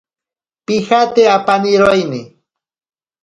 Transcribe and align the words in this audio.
Pijate 0.65 1.23
apaniroini. 1.35 2.21